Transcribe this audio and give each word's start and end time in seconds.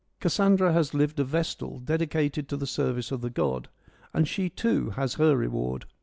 Cassandra 0.19 0.73
has 0.73 0.95
lived 0.95 1.19
a 1.19 1.23
vestal, 1.23 1.77
dedicated 1.77 2.49
to 2.49 2.57
the 2.57 2.65
service 2.65 3.11
of 3.11 3.21
the 3.21 3.29
god, 3.29 3.69
and 4.15 4.27
she 4.27 4.49
too 4.49 4.89
has 4.89 5.13
her 5.21 5.37
reward. 5.37 5.85